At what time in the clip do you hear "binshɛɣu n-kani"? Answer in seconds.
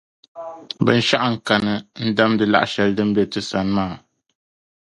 0.85-1.73